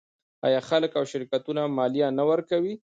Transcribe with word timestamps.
آیا 0.47 0.59
خلک 0.69 0.91
او 0.99 1.05
شرکتونه 1.13 1.61
مالیه 1.77 2.07
نه 2.17 2.23
ورکوي؟ 2.29 2.73